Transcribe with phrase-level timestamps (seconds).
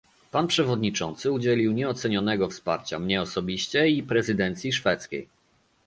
[0.31, 5.27] Pan przewodniczący udzielił nieocenionego wsparcia mnie osobiście i prezydencji szwedzkiej